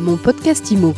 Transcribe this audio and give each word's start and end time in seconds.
Mon 0.00 0.16
podcast 0.16 0.70
IMO. 0.70 0.94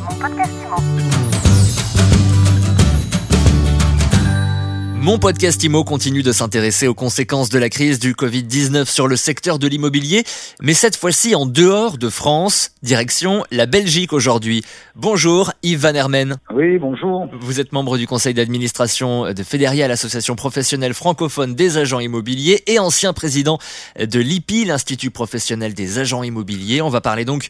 Mon 4.95 5.19
podcast 5.19 5.65
IMO 5.65 5.83
continue 5.83 6.23
de 6.23 6.31
s'intéresser 6.31 6.87
aux 6.87 6.95
conséquences 6.95 7.49
de 7.49 7.59
la 7.59 7.69
crise 7.69 7.99
du 7.99 8.15
Covid-19 8.15 8.85
sur 8.85 9.09
le 9.09 9.17
secteur 9.17 9.59
de 9.59 9.67
l'immobilier, 9.67 10.23
mais 10.61 10.73
cette 10.73 10.95
fois-ci 10.95 11.35
en 11.35 11.47
dehors 11.47 11.99
de 11.99 12.09
France, 12.09 12.71
direction 12.85 13.43
la 13.51 13.67
Belgique 13.67 14.13
aujourd'hui. 14.13 14.63
Bonjour 14.95 15.51
Yves 15.65 15.81
Van 15.81 15.95
Hermen. 15.95 16.37
Oui, 16.55 16.79
bonjour. 16.79 17.29
Vous 17.41 17.59
êtes 17.59 17.73
membre 17.73 17.99
du 17.99 18.07
conseil 18.07 18.35
d'administration 18.35 19.33
de 19.33 19.43
Fédéria, 19.43 19.89
l'association 19.89 20.37
professionnelle 20.37 20.95
francophone 20.95 21.57
des 21.57 21.77
agents 21.77 21.99
immobiliers 21.99 22.63
et 22.69 22.79
ancien 22.79 23.13
président 23.13 23.59
de 23.99 24.21
l'IPI, 24.21 24.67
l'Institut 24.67 25.11
professionnel 25.11 25.75
des 25.75 25.99
agents 25.99 26.23
immobiliers. 26.23 26.83
On 26.83 26.89
va 26.89 27.01
parler 27.01 27.25
donc 27.25 27.49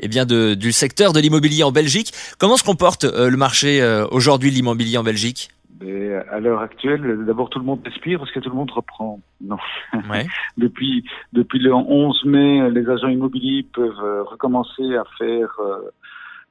eh 0.00 0.08
bien 0.08 0.26
de, 0.26 0.54
du 0.54 0.72
secteur 0.72 1.12
de 1.12 1.20
l'immobilier 1.20 1.62
en 1.64 1.72
Belgique. 1.72 2.12
Comment 2.38 2.56
se 2.56 2.64
comporte 2.64 3.04
euh, 3.04 3.30
le 3.30 3.36
marché 3.36 3.82
euh, 3.82 4.06
aujourd'hui 4.10 4.50
de 4.50 4.56
l'immobilier 4.56 4.98
en 4.98 5.02
Belgique? 5.02 5.50
Mais 5.80 6.14
à 6.14 6.38
l'heure 6.38 6.60
actuelle, 6.60 7.24
d'abord 7.26 7.50
tout 7.50 7.58
le 7.58 7.64
monde 7.64 7.80
respire 7.84 8.18
parce 8.18 8.30
que 8.30 8.40
tout 8.40 8.50
le 8.50 8.56
monde 8.56 8.70
reprend. 8.70 9.20
Non. 9.40 9.58
Ouais. 10.10 10.26
depuis 10.56 11.04
depuis 11.34 11.58
le 11.58 11.74
11 11.74 12.24
mai, 12.24 12.70
les 12.70 12.88
agents 12.88 13.08
immobiliers 13.08 13.66
peuvent 13.74 14.02
euh, 14.02 14.22
recommencer 14.22 14.96
à 14.96 15.04
faire 15.18 15.54
euh, 15.60 15.90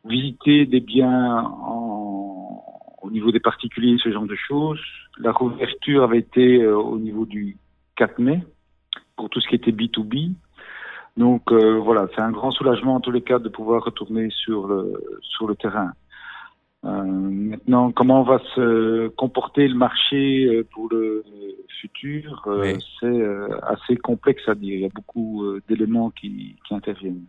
visiter 0.05 0.67
des 0.67 0.79
biens 0.79 1.41
en, 1.41 2.63
au 3.01 3.09
niveau 3.09 3.31
des 3.31 3.39
particuliers, 3.39 3.97
ce 4.03 4.11
genre 4.11 4.27
de 4.27 4.35
choses. 4.35 4.79
La 5.17 5.31
rouverture 5.31 6.03
avait 6.03 6.19
été 6.19 6.61
euh, 6.61 6.77
au 6.77 6.99
niveau 6.99 7.25
du 7.25 7.57
4 7.95 8.19
mai 8.19 8.43
pour 9.15 9.29
tout 9.29 9.41
ce 9.41 9.47
qui 9.47 9.55
était 9.55 9.71
B2B. 9.71 10.33
Donc 11.17 11.51
euh, 11.51 11.79
voilà, 11.79 12.07
c'est 12.15 12.21
un 12.21 12.31
grand 12.31 12.51
soulagement 12.51 12.95
en 12.95 12.99
tous 12.99 13.11
les 13.11 13.21
cas 13.21 13.39
de 13.39 13.49
pouvoir 13.49 13.83
retourner 13.83 14.29
sur 14.31 14.67
le 14.67 14.93
sur 15.21 15.47
le 15.47 15.55
terrain. 15.55 15.91
Euh, 16.85 17.03
maintenant, 17.03 17.91
comment 17.91 18.23
va 18.23 18.39
se 18.55 19.07
comporter 19.09 19.67
le 19.67 19.75
marché 19.75 20.45
euh, 20.45 20.67
pour 20.73 20.89
le 20.89 21.23
futur 21.79 22.41
Oui. 22.47 22.75
C'est 22.99 23.23
assez 23.63 23.95
complexe 23.95 24.43
à 24.47 24.55
dire. 24.55 24.73
Il 24.73 24.81
y 24.81 24.85
a 24.85 24.89
beaucoup 24.93 25.45
d'éléments 25.69 26.09
qui, 26.09 26.55
qui 26.67 26.73
interviennent. 26.73 27.25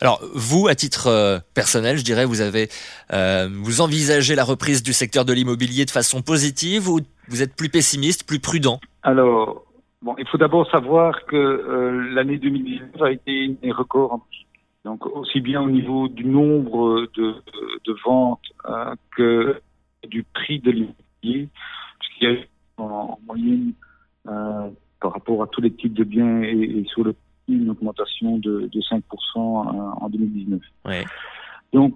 Alors 0.00 0.20
vous, 0.34 0.68
à 0.68 0.74
titre 0.74 1.40
personnel, 1.54 1.96
je 1.96 2.04
dirais, 2.04 2.24
vous 2.24 2.40
avez 2.40 2.68
euh, 3.12 3.48
vous 3.52 3.80
envisagez 3.80 4.34
la 4.34 4.44
reprise 4.44 4.82
du 4.82 4.92
secteur 4.92 5.24
de 5.24 5.32
l'immobilier 5.32 5.84
de 5.84 5.90
façon 5.90 6.22
positive 6.22 6.88
ou 6.88 7.00
vous 7.28 7.42
êtes 7.42 7.54
plus 7.54 7.68
pessimiste, 7.68 8.24
plus 8.24 8.40
prudent? 8.40 8.80
Alors, 9.02 9.64
bon, 10.02 10.14
il 10.18 10.26
faut 10.28 10.38
d'abord 10.38 10.70
savoir 10.70 11.24
que 11.26 11.36
euh, 11.36 12.12
l'année 12.12 12.38
2019 12.38 13.02
a 13.02 13.12
été 13.12 13.56
une 13.62 13.72
record 13.72 14.12
en. 14.12 14.22
Donc, 14.84 15.06
aussi 15.06 15.40
bien 15.40 15.62
au 15.62 15.70
niveau 15.70 16.08
du 16.08 16.24
nombre 16.24 17.06
de, 17.14 17.96
ventes 18.04 18.40
euh, 18.68 18.94
que 19.16 19.60
du 20.08 20.24
prix 20.24 20.58
de 20.58 20.72
l'immobilier, 20.72 21.48
puisqu'il 22.00 22.24
y 22.24 22.26
a 22.26 22.32
eu 22.32 22.48
en, 22.78 22.84
en 22.84 23.18
moyenne, 23.24 23.74
euh, 24.26 24.70
par 25.00 25.12
rapport 25.12 25.40
à 25.40 25.46
tous 25.46 25.60
les 25.60 25.70
types 25.70 25.94
de 25.94 26.02
biens 26.02 26.42
et, 26.42 26.50
et 26.50 26.84
sur 26.86 27.04
le 27.04 27.12
prix, 27.12 27.54
une 27.54 27.70
augmentation 27.70 28.38
de, 28.38 28.68
de 28.72 28.80
5% 28.80 29.02
en, 29.36 29.98
en 30.02 30.08
2019. 30.08 30.60
Ouais. 30.84 31.04
Donc, 31.72 31.94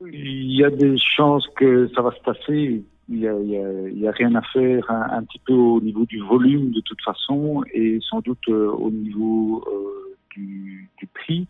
il 0.00 0.52
y 0.52 0.64
a 0.64 0.70
des 0.70 0.96
chances 0.98 1.46
que 1.56 1.90
ça 1.94 2.02
va 2.02 2.12
se 2.12 2.20
passer. 2.20 2.84
Il 3.08 3.18
y 3.18 4.06
a, 4.06 4.10
rien 4.12 4.34
à 4.34 4.42
faire 4.42 4.90
un, 4.90 5.18
un 5.18 5.24
petit 5.24 5.40
peu 5.44 5.52
au 5.52 5.80
niveau 5.80 6.06
du 6.06 6.20
volume 6.20 6.70
de 6.70 6.80
toute 6.80 7.02
façon 7.02 7.62
et 7.72 7.98
sans 8.08 8.20
doute 8.20 8.48
euh, 8.48 8.70
au 8.70 8.90
niveau 8.90 9.64
euh, 9.66 10.16
du, 10.34 10.88
du 10.98 11.06
prix. 11.08 11.46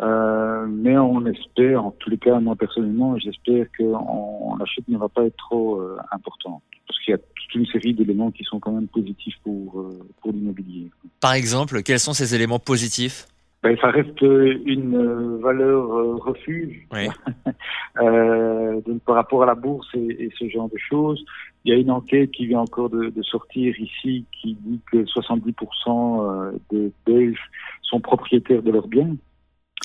Euh, 0.00 0.66
mais 0.68 0.96
on 0.96 1.26
espère, 1.26 1.84
en 1.84 1.90
tous 1.90 2.08
les 2.08 2.18
cas, 2.18 2.38
moi 2.38 2.54
personnellement, 2.56 3.18
j'espère 3.18 3.66
que 3.76 3.82
on, 3.82 4.56
la 4.56 4.64
chute 4.64 4.88
ne 4.88 4.96
va 4.96 5.08
pas 5.08 5.24
être 5.24 5.36
trop 5.36 5.82
importante. 6.12 6.62
Parce 6.86 6.98
qu'il 7.00 7.12
y 7.12 7.14
a 7.14 7.18
toute 7.18 7.54
une 7.54 7.66
série 7.66 7.92
d'éléments 7.92 8.30
qui 8.30 8.44
sont 8.44 8.60
quand 8.60 8.72
même 8.72 8.88
positifs 8.88 9.36
pour, 9.44 9.90
pour 10.22 10.32
l'immobilier. 10.32 10.88
Par 11.20 11.34
exemple, 11.34 11.82
quels 11.82 11.98
sont 11.98 12.12
ces 12.12 12.34
éléments 12.34 12.58
positifs? 12.58 13.26
Ben, 13.62 13.76
ça 13.78 13.90
reste 13.90 14.22
une 14.22 15.38
valeur 15.42 15.88
refuge. 16.22 16.86
Oui. 16.92 17.08
Euh, 17.98 18.80
donc 18.86 19.02
par 19.02 19.16
rapport 19.16 19.42
à 19.42 19.46
la 19.46 19.54
bourse 19.54 19.88
et, 19.94 20.24
et 20.24 20.30
ce 20.38 20.48
genre 20.48 20.68
de 20.68 20.78
choses, 20.78 21.24
il 21.64 21.72
y 21.72 21.76
a 21.76 21.78
une 21.78 21.90
enquête 21.90 22.30
qui 22.30 22.46
vient 22.46 22.60
encore 22.60 22.88
de, 22.88 23.08
de 23.08 23.22
sortir 23.22 23.78
ici 23.78 24.24
qui 24.40 24.54
dit 24.54 24.80
que 24.90 24.98
70% 24.98 25.54
euh, 25.88 26.52
des 26.70 26.92
Belges 27.04 27.50
sont 27.82 28.00
propriétaires 28.00 28.62
de 28.62 28.70
leurs 28.70 28.86
biens. 28.86 29.16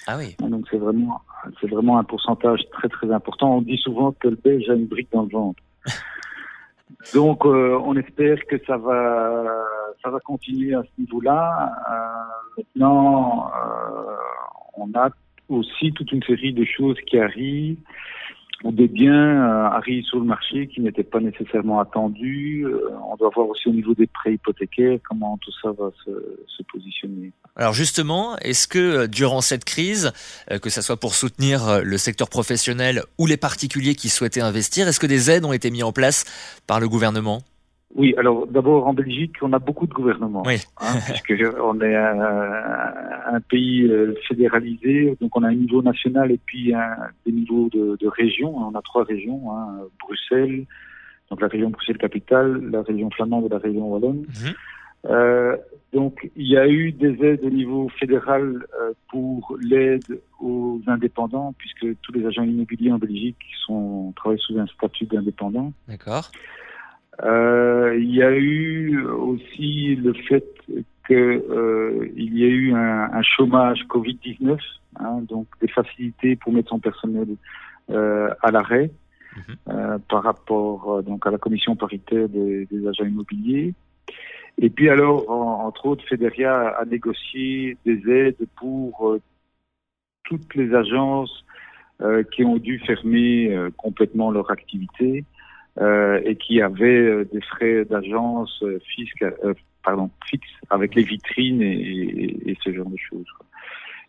Ah 0.08 0.18
oui. 0.18 0.36
Donc 0.40 0.68
c'est 0.70 0.78
vraiment, 0.78 1.22
c'est 1.60 1.70
vraiment 1.70 1.98
un 1.98 2.04
pourcentage 2.04 2.62
très 2.72 2.90
très 2.90 3.12
important. 3.12 3.58
On 3.58 3.62
dit 3.62 3.78
souvent 3.78 4.12
que 4.12 4.28
le 4.28 4.36
Belge 4.36 4.70
a 4.70 4.74
une 4.74 4.86
brique 4.86 5.12
dans 5.12 5.24
le 5.24 5.30
ventre. 5.30 5.64
Donc 7.14 7.46
euh, 7.46 7.80
on 7.84 7.96
espère 7.96 8.38
que 8.48 8.58
ça 8.66 8.78
va, 8.78 9.44
ça 10.04 10.10
va 10.10 10.20
continuer 10.20 10.76
à 10.76 10.84
ce 10.84 11.02
niveau-là. 11.02 11.72
Euh, 11.92 12.62
maintenant, 12.62 13.50
euh, 13.50 14.16
on 14.78 14.92
a 14.94 15.10
aussi 15.50 15.92
toute 15.94 16.12
une 16.12 16.24
série 16.24 16.54
de 16.54 16.66
choses 16.66 16.98
qui 17.06 17.18
arrivent, 17.18 17.78
des 18.72 18.88
biens 18.88 19.14
euh, 19.14 19.66
arrivent 19.66 20.06
sur 20.06 20.20
le 20.20 20.26
marché 20.26 20.68
qui 20.68 20.82
n'étaient 20.82 21.04
pas 21.04 21.20
nécessairement 21.20 21.80
attendus. 21.80 22.64
Euh, 22.66 22.90
on 23.12 23.16
doit 23.16 23.30
voir 23.34 23.48
aussi 23.48 23.68
au 23.68 23.74
niveau 23.74 23.94
des 23.94 24.08
prêts 24.08 24.34
hypothécaires 24.34 24.98
comment 25.08 25.38
tout 25.38 25.52
ça 25.62 25.72
va 25.72 25.92
se, 26.04 26.12
se 26.48 26.64
positionner. 26.64 27.32
Alors 27.56 27.74
justement, 27.74 28.38
est-ce 28.38 28.68
que 28.68 28.80
euh, 28.80 29.08
durant 29.08 29.42
cette 29.42 29.66
crise, 29.66 30.14
que 30.62 30.70
ce 30.70 30.82
soit 30.82 30.98
pour 30.98 31.16
soutenir 31.16 31.82
le 31.84 31.98
secteur 31.98 32.30
professionnel 32.30 33.04
ou 33.18 33.28
les 33.28 33.38
particuliers 33.38 33.96
qui 33.96 34.10
souhaitaient 34.10 34.42
investir, 34.42 34.88
est-ce 34.88 35.00
que 35.00 35.08
des 35.08 35.30
aides 35.30 35.46
ont 35.46 35.54
été 35.54 35.70
mises 35.70 35.84
en 35.84 35.92
place 35.92 36.26
par 36.66 36.80
le 36.80 36.88
gouvernement? 36.88 37.42
Oui, 37.94 38.14
alors 38.18 38.48
d'abord 38.48 38.88
en 38.88 38.94
Belgique, 38.94 39.36
on 39.42 39.54
a 39.54 39.60
beaucoup 39.60 39.86
de 39.88 39.94
gouvernements, 39.94 40.44
Oui. 40.46 40.56
hein, 40.82 40.96
puisque 41.06 41.34
on 41.62 41.80
est 41.82 41.96
un, 41.96 42.20
un 42.20 43.40
pays 43.42 43.84
euh, 43.84 44.16
fédéralisé, 44.28 45.16
donc 45.22 45.36
on 45.38 45.44
a 45.44 45.50
un 45.50 45.56
niveau 45.56 45.82
national 45.82 46.32
et 46.32 46.40
puis 46.46 46.74
un, 46.74 46.96
des 47.26 47.32
niveaux 47.32 47.70
de, 47.72 47.96
de 48.00 48.08
régions. 48.08 48.58
On 48.58 48.74
a 48.76 48.82
trois 48.82 49.04
régions, 49.04 49.52
hein, 49.54 49.78
Bruxelles, 50.00 50.66
donc 51.30 51.42
la 51.42 51.48
région 51.48 51.70
Bruxelles-Capitale, 51.70 52.70
la 52.72 52.82
région 52.82 53.10
flamande 53.12 53.46
et 53.46 53.50
la 53.50 53.60
région 53.60 53.88
wallonne. 53.88 54.26
Mhm. 54.28 54.54
Euh, 55.08 55.56
donc, 55.94 56.30
il 56.36 56.48
y 56.48 56.58
a 56.58 56.68
eu 56.68 56.92
des 56.92 57.24
aides 57.24 57.44
au 57.44 57.50
niveau 57.50 57.88
fédéral 58.00 58.66
euh, 58.82 58.92
pour 59.10 59.56
l'aide 59.62 60.20
aux 60.42 60.82
indépendants, 60.88 61.54
puisque 61.58 61.86
tous 62.02 62.12
les 62.12 62.26
agents 62.26 62.44
immobiliers 62.44 62.92
en 62.92 62.98
Belgique 62.98 63.38
sont 63.66 64.12
travaillent 64.16 64.40
sous 64.40 64.58
un 64.60 64.68
statut 64.68 65.06
d'indépendant. 65.06 65.72
D'accord. 65.88 66.32
Euh, 67.24 67.96
il 67.98 68.14
y 68.14 68.22
a 68.22 68.32
eu 68.38 69.02
aussi 69.06 69.96
le 69.96 70.14
fait 70.14 70.46
que 71.08 71.14
euh, 71.14 72.10
y 72.16 72.44
a 72.44 72.48
eu 72.48 72.74
un, 72.74 73.10
un 73.14 73.22
chômage 73.22 73.86
Covid-19, 73.90 74.58
hein, 75.00 75.22
donc 75.30 75.48
des 75.62 75.68
facilités 75.68 76.36
pour 76.36 76.52
mettre 76.52 76.70
son 76.70 76.80
personnel 76.80 77.28
euh, 77.90 78.30
à 78.42 78.52
l'arrêt 78.52 78.92
Mhm. 79.38 79.56
euh, 79.68 79.98
par 80.10 80.24
rapport 80.24 80.94
euh, 80.94 81.02
donc 81.02 81.28
à 81.28 81.32
la 81.32 81.38
commission 81.38 81.76
paritaire 81.76 82.30
des, 82.30 82.66
des 82.68 82.88
agents 82.88 83.04
immobiliers. 83.04 83.74
Et 84.58 84.70
puis 84.70 84.90
alors, 84.90 85.30
en- 85.30 85.66
entre 85.68 85.88
autres, 85.88 86.06
Federia 86.08 86.70
a 86.70 86.86
négocié 86.86 87.78
des 87.86 88.10
aides 88.10 88.38
pour 88.56 89.10
euh, 89.10 89.22
toutes 90.24 90.56
les 90.56 90.74
agences 90.74 91.44
euh, 92.02 92.24
qui 92.24 92.46
ont 92.46 92.56
dû 92.58 92.80
fermer 92.80 93.54
euh, 93.54 93.70
complètement 93.76 94.32
leur 94.32 94.50
activité 94.52 95.26
et 96.26 96.36
qui 96.38 96.62
avaient 96.62 96.86
euh, 97.08 97.26
des 97.34 97.42
frais 97.42 97.86
d'agence 97.86 98.62
euh, 98.64 98.80
fisc- 98.96 99.34
euh, 99.44 99.54
pardon, 99.84 100.10
fixes 100.30 100.48
avec 100.70 100.96
les 100.96 101.04
vitrines 101.04 101.62
et, 101.62 101.74
et- 101.74 102.52
et 102.52 102.58
ce 102.64 102.74
genre 102.74 102.90
de 102.90 102.98
choses. 102.98 103.26
quoi. 103.38 103.46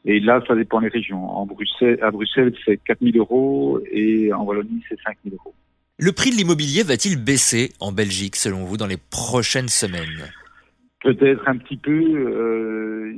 Et 0.04 0.20
là, 0.20 0.40
ça 0.46 0.54
dépend 0.54 0.80
des 0.80 0.88
régions. 0.88 1.28
En 1.28 1.46
Bruxelles, 1.46 1.98
à 2.00 2.10
Bruxelles, 2.12 2.54
c'est 2.64 2.76
4 2.84 2.98
000 3.02 3.16
euros 3.18 3.80
et 3.90 4.32
en 4.32 4.44
Wallonie, 4.44 4.80
c'est 4.88 4.98
5 5.02 5.16
000 5.24 5.34
euros. 5.36 5.52
Le 5.98 6.12
prix 6.12 6.30
de 6.30 6.36
l'immobilier 6.36 6.82
va-t-il 6.84 7.16
baisser 7.16 7.72
en 7.80 7.90
Belgique, 7.90 8.36
selon 8.36 8.64
vous, 8.64 8.76
dans 8.76 8.86
les 8.86 8.98
prochaines 8.98 9.68
semaines? 9.68 10.30
Peut-être 11.02 11.48
un 11.48 11.56
petit 11.56 11.76
peu. 11.76 11.90
euh, 12.00 13.14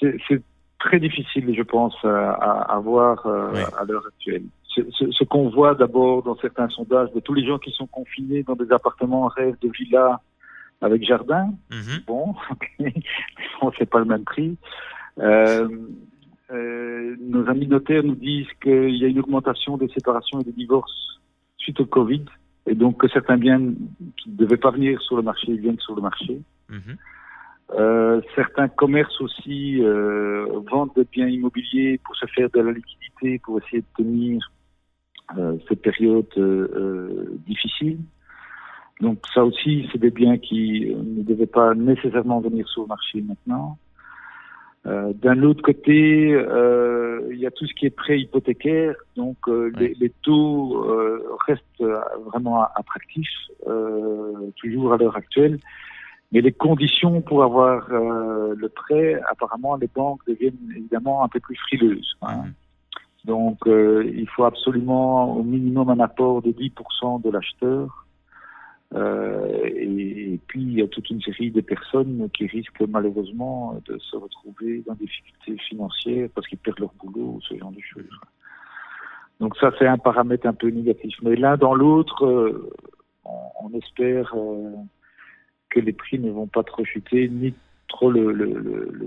c'est 0.00 0.42
très 0.78 0.98
difficile, 0.98 1.52
je 1.56 1.62
pense, 1.62 1.94
à, 2.04 2.30
à, 2.32 2.76
à 2.76 2.78
voir 2.80 3.26
euh, 3.26 3.52
à 3.78 3.84
l'heure 3.84 4.06
actuelle. 4.06 4.42
Ce, 4.74 4.80
ce- 4.90 5.10
ce 5.10 5.24
qu'on 5.24 5.50
voit 5.50 5.74
d'abord 5.74 6.22
dans 6.22 6.36
certains 6.36 6.68
sondages 6.70 7.12
de 7.12 7.20
tous 7.20 7.34
les 7.34 7.44
gens 7.46 7.58
qui 7.58 7.70
sont 7.72 7.86
confinés 7.86 8.42
dans 8.42 8.54
des 8.56 8.70
appartements 8.72 9.24
en 9.24 9.28
rêve 9.28 9.56
de 9.60 9.68
villas 9.68 10.18
avec 10.80 11.04
jardin, 11.04 11.50
Mhm. 11.70 12.00
bon, 12.06 12.34
bon 13.60 13.72
c'est 13.78 13.88
pas 13.88 13.98
le 13.98 14.04
même 14.06 14.24
prix. 14.24 14.56
Euh, 15.18 15.68
euh, 16.50 17.16
nos 17.20 17.48
amis 17.48 17.66
notaires 17.66 18.02
nous 18.02 18.14
disent 18.14 18.48
qu'il 18.62 18.96
y 18.96 19.04
a 19.04 19.08
une 19.08 19.18
augmentation 19.20 19.76
des 19.76 19.88
séparations 19.88 20.40
et 20.40 20.44
des 20.44 20.52
divorces 20.52 21.20
suite 21.58 21.80
au 21.80 21.86
Covid, 21.86 22.24
et 22.66 22.74
donc 22.74 22.98
que 23.00 23.08
certains 23.08 23.36
biens 23.36 23.60
qui 24.16 24.30
ne 24.30 24.36
devaient 24.36 24.56
pas 24.56 24.70
venir 24.70 25.00
sur 25.02 25.16
le 25.16 25.22
marché 25.22 25.54
viennent 25.56 25.78
sur 25.80 25.94
le 25.94 26.02
marché. 26.02 26.40
Mhm. 26.68 26.96
Euh, 27.74 28.20
certains 28.34 28.68
commerces 28.68 29.18
aussi 29.20 29.80
vendent 30.70 30.90
des 30.96 31.04
biens 31.10 31.28
immobiliers 31.28 31.98
pour 32.04 32.14
se 32.16 32.26
faire 32.26 32.50
de 32.50 32.60
la 32.60 32.72
liquidité, 32.72 33.38
pour 33.44 33.58
essayer 33.60 33.80
de 33.82 33.86
tenir 34.02 34.50
euh, 35.38 35.56
ces 35.68 35.76
périodes 35.76 36.26
difficiles. 37.46 37.98
Donc 39.00 39.18
ça 39.34 39.44
aussi, 39.44 39.88
c'est 39.90 39.98
des 39.98 40.10
biens 40.10 40.38
qui 40.38 40.94
ne 40.94 41.22
devaient 41.22 41.46
pas 41.46 41.74
nécessairement 41.74 42.40
venir 42.40 42.68
sur 42.68 42.82
le 42.82 42.88
marché 42.88 43.22
maintenant. 43.22 43.78
D'un 44.84 45.44
autre 45.44 45.62
côté, 45.62 46.30
il 46.30 47.38
y 47.38 47.46
a 47.46 47.50
tout 47.52 47.66
ce 47.66 47.74
qui 47.74 47.86
est 47.86 47.90
prêt 47.90 48.18
hypothécaire, 48.18 48.96
donc 49.14 49.36
les, 49.46 49.94
les, 49.94 50.10
taux 50.22 50.84
restent 51.46 51.84
vraiment 52.26 52.64
attractifs, 52.74 53.28
toujours 54.56 54.92
à 54.92 54.96
l'heure 54.96 55.16
actuelle. 55.16 55.58
Mais 56.32 56.40
les 56.40 56.52
conditions 56.52 57.20
pour 57.20 57.44
avoir 57.44 57.86
euh, 57.92 58.54
le 58.56 58.68
prêt, 58.70 59.20
apparemment, 59.30 59.76
les 59.76 59.88
banques 59.94 60.20
deviennent 60.26 60.56
évidemment 60.74 61.22
un 61.22 61.28
peu 61.28 61.40
plus 61.40 61.56
frileuses. 61.56 62.16
Hein. 62.22 62.44
Donc, 63.24 63.66
euh, 63.66 64.04
il 64.04 64.28
faut 64.28 64.44
absolument 64.44 65.36
au 65.36 65.42
minimum 65.42 65.88
un 65.90 66.00
apport 66.00 66.42
de 66.42 66.50
10% 66.50 67.22
de 67.22 67.30
l'acheteur. 67.30 68.06
Euh, 68.94 69.64
et, 69.64 70.38
puis, 70.48 70.62
il 70.62 70.72
y 70.74 70.82
a 70.82 70.88
toute 70.88 71.08
une 71.08 71.22
série 71.22 71.50
de 71.50 71.60
personnes 71.60 72.28
qui 72.34 72.46
risquent 72.46 72.82
malheureusement 72.88 73.80
de 73.86 73.98
se 73.98 74.16
retrouver 74.16 74.82
dans 74.86 74.94
des 74.94 75.06
difficultés 75.06 75.56
financières 75.68 76.28
parce 76.34 76.46
qu'ils 76.48 76.58
perdent 76.58 76.80
leur 76.80 76.92
boulot 76.94 77.36
ou 77.36 77.40
ce 77.42 77.56
genre 77.56 77.72
de 77.72 77.80
choses. 77.80 78.18
Donc 79.40 79.56
ça, 79.56 79.70
c'est 79.78 79.86
un 79.86 79.98
paramètre 79.98 80.46
un 80.46 80.52
peu 80.52 80.68
négatif. 80.68 81.14
Mais 81.22 81.36
l'un 81.36 81.56
dans 81.56 81.74
l'autre, 81.74 82.26
euh, 82.26 82.70
on, 83.24 83.38
on, 83.62 83.78
espère 83.78 84.34
que 85.70 85.80
les 85.80 85.92
prix 85.92 86.18
ne 86.18 86.30
vont 86.30 86.46
pas 86.46 86.62
trop 86.62 86.84
chuter, 86.84 87.28
ni 87.28 87.54
trop 87.88 88.10
le, 88.10 88.32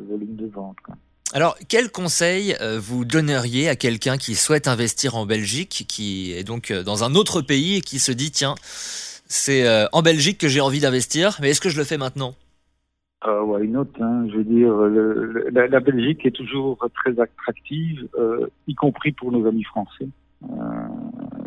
volume 0.09 0.35
de 0.35 0.47
vente. 0.47 0.77
Alors, 1.35 1.57
quel 1.67 1.91
conseil 1.91 2.55
euh, 2.61 2.79
vous 2.79 3.03
donneriez 3.03 3.67
à 3.67 3.75
quelqu'un 3.75 4.15
qui 4.15 4.35
souhaite 4.35 4.69
investir 4.69 5.17
en 5.17 5.25
Belgique, 5.25 5.83
qui 5.85 6.31
est 6.31 6.45
donc 6.45 6.71
euh, 6.71 6.81
dans 6.81 7.03
un 7.03 7.13
autre 7.13 7.41
pays 7.41 7.75
et 7.75 7.81
qui 7.81 7.99
se 7.99 8.13
dit, 8.13 8.31
tiens, 8.31 8.55
c'est 8.63 9.67
euh, 9.67 9.85
en 9.91 10.01
Belgique 10.01 10.37
que 10.37 10.47
j'ai 10.47 10.61
envie 10.61 10.79
d'investir, 10.79 11.37
mais 11.41 11.49
est-ce 11.49 11.59
que 11.59 11.67
je 11.67 11.77
le 11.77 11.83
fais 11.83 11.97
maintenant? 11.97 12.35
Euh, 13.27 13.41
Why 13.41 13.67
not 13.67 13.87
hein, 13.99 14.27
Je 14.31 14.37
veux 14.37 14.45
dire, 14.45 14.73
la, 15.51 15.79
Belgique 15.81 16.25
est 16.25 16.31
toujours 16.31 16.77
très 16.95 17.19
attractive, 17.19 18.07
y 18.67 18.75
compris 18.75 19.11
pour 19.11 19.33
nos 19.33 19.45
amis 19.45 19.65
français. 19.65 20.07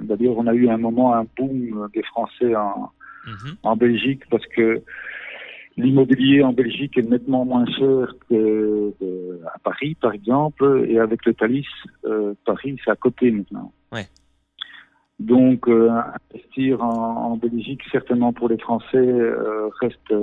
D'ailleurs, 0.02 0.37
on 0.37 0.46
a 0.49 0.52
eu 0.52 0.69
un 0.69 0.76
moment 0.76 1.14
un 1.14 1.25
boom 1.38 1.88
des 1.94 2.02
Français 2.02 2.55
en, 2.55 2.90
Mhm. 3.29 3.56
en 3.62 3.76
Belgique 3.76 4.23
parce 4.31 4.46
que 4.46 4.82
l'immobilier 5.78 6.42
en 6.42 6.52
Belgique 6.52 6.98
est 6.98 7.08
nettement 7.08 7.44
moins 7.44 7.66
cher 7.66 8.14
que, 8.28 8.92
à 9.46 9.58
Paris, 9.60 9.96
par 10.00 10.12
exemple, 10.12 10.84
et 10.88 10.98
avec 10.98 11.25
le 11.25 11.32
Thalys, 11.34 11.66
euh, 12.04 12.34
Paris, 12.44 12.76
c'est 12.84 12.90
à 12.90 12.96
côté 12.96 13.30
maintenant. 13.30 13.72
Donc, 15.20 15.66
euh, 15.66 15.90
investir 16.30 16.80
en, 16.80 17.36
Belgique, 17.36 17.80
certainement 17.90 18.32
pour 18.32 18.48
les 18.48 18.58
Français, 18.58 18.98
euh, 18.98 19.69
reste 19.80 20.14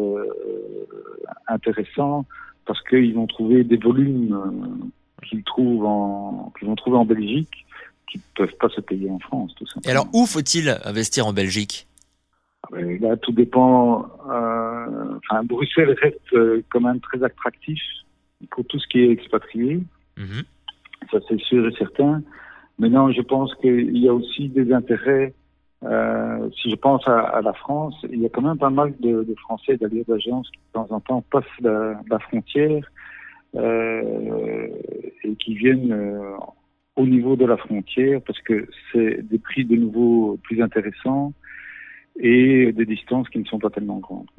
intéressant 1.48 2.26
parce 2.66 2.82
qu'ils 2.84 3.14
vont 3.14 3.28
trouver 3.28 3.66
des 3.66 3.76
volumes 3.76 4.90
qu'ils 5.28 5.44
trouvent 5.44 5.86
en 5.86 6.54
qu'ils 6.58 6.70
vont 6.70 6.76
trouver 6.76 6.96
en 6.96 7.04
Belgique 7.04 7.66
qui 8.10 8.20
ne 8.20 8.46
peuvent 8.46 8.56
pas 8.58 8.70
se 8.70 8.80
payer 8.80 9.10
en 9.10 9.20
France, 9.20 9.54
tout 9.58 9.66
simplement. 9.66 9.90
Et 9.90 9.92
alors, 9.92 10.08
où 10.14 10.26
faut-il 10.26 10.78
investir 10.86 11.28
en 11.28 11.34
Belgique? 11.34 11.88
Là, 12.72 13.16
tout 13.18 13.32
dépend. 13.32 14.06
Euh, 14.30 14.65
enfin, 15.18 15.44
Bruxelles 15.44 15.96
reste 16.02 16.34
euh, 16.34 16.62
quand 16.70 16.82
même 16.82 17.00
très 17.00 17.24
attractif 17.24 17.82
pour 18.52 18.66
tout 18.66 18.80
ce 18.80 18.88
qui 18.88 19.00
est 19.00 19.10
expatrié. 19.10 19.82
Mhm. 20.18 20.44
Ça, 21.12 21.20
c'est 21.28 21.40
sûr 21.40 21.68
et 21.68 21.76
certain. 21.78 22.22
Maintenant, 22.80 23.12
je 23.12 23.22
pense 23.22 23.54
qu'il 23.56 23.98
y 23.98 24.08
a 24.08 24.14
aussi 24.14 24.50
des 24.50 24.74
intérêts. 24.74 25.34
Euh, 25.84 26.50
si 26.62 26.70
je 26.70 26.76
pense 26.76 27.08
à, 27.08 27.42
la 27.44 27.54
France, 27.54 27.96
il 28.12 28.22
y 28.22 28.26
a 28.26 28.30
quand 28.30 28.42
même 28.42 28.58
pas 28.58 28.70
mal 28.70 28.94
de, 29.00 29.36
Français, 29.42 29.78
d'ailleurs 29.78 30.06
d'agences, 30.08 30.50
qui 30.50 30.58
de 30.58 30.74
temps 30.74 30.88
en 30.90 31.00
temps 31.00 31.22
passent 31.32 31.46
la, 31.62 32.00
la 32.10 32.20
frontière 32.20 32.92
et 33.54 35.36
qui 35.40 35.56
viennent 35.56 35.94
au 36.96 37.06
niveau 37.06 37.36
de 37.36 37.46
la 37.46 37.58
frontière 37.58 38.22
parce 38.26 38.40
que 38.42 38.68
c'est 38.92 39.22
des 39.22 39.40
prix 39.40 39.66
de 39.66 39.76
nouveau 39.76 40.38
plus 40.44 40.62
intéressants 40.62 41.34
et 42.20 42.72
des 42.72 42.86
distances 42.86 43.28
qui 43.30 43.40
ne 43.40 43.46
sont 43.46 43.60
pas 43.60 43.70
tellement 43.70 44.00
grandes. 44.00 44.30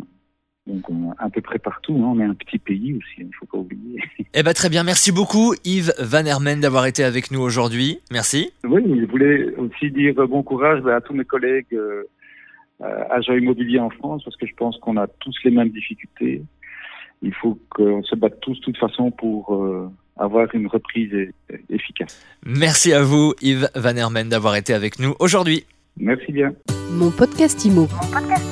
Donc 0.67 0.85
à 1.19 1.31
peu 1.31 1.41
près 1.41 1.59
partout, 1.59 1.95
hein. 1.95 2.13
on 2.15 2.21
est 2.21 2.25
un 2.25 2.35
petit 2.35 2.59
pays 2.59 2.95
aussi, 2.95 3.15
il 3.19 3.27
ne 3.27 3.33
faut 3.39 3.47
pas 3.47 3.59
oublier. 3.59 4.03
Eh 4.39 4.43
ben 4.43 4.53
très 4.53 4.69
bien, 4.69 4.83
merci 4.83 5.13
beaucoup 5.13 5.55
Yves 5.65 5.95
Van 5.99 6.25
Hermen 6.27 6.61
d'avoir 6.61 6.85
été 6.87 7.05
avec 7.05 7.31
nous 7.31 7.41
aujourd'hui. 7.41 8.01
Merci. 8.11 8.53
Oui, 8.65 8.83
je 8.85 9.07
voulais 9.07 9.55
aussi 9.57 9.91
dire 9.91 10.15
bon 10.29 10.43
courage 10.43 10.85
à 10.87 11.01
tous 11.01 11.15
mes 11.15 11.25
collègues 11.25 11.73
euh, 11.73 12.03
agents 13.11 13.33
immobiliers 13.33 13.79
en 13.79 13.89
France 13.89 14.25
parce 14.25 14.37
que 14.37 14.47
je 14.47 14.55
pense 14.55 14.77
qu'on 14.79 14.99
a 14.99 15.07
tous 15.07 15.35
les 15.45 15.51
mêmes 15.51 15.71
difficultés. 15.71 16.43
Il 17.23 17.33
faut 17.33 17.59
qu'on 17.71 18.03
se 18.03 18.15
batte 18.15 18.41
tous 18.41 18.57
de 18.57 18.65
toute 18.65 18.77
façon 18.77 19.11
pour 19.11 19.55
euh, 19.55 19.91
avoir 20.19 20.55
une 20.55 20.67
reprise 20.67 21.31
efficace. 21.71 22.23
Merci 22.45 22.93
à 22.93 23.03
vous 23.03 23.33
Yves 23.41 23.71
Van 23.75 23.97
Hermen 23.97 24.29
d'avoir 24.29 24.57
été 24.57 24.75
avec 24.75 24.99
nous 24.99 25.15
aujourd'hui. 25.19 25.65
Merci 25.97 26.33
bien. 26.33 26.53
Mon 26.91 27.11
podcast 27.11 27.65
IMO. 27.65 27.83
Mon 27.83 28.11
podcast 28.11 28.46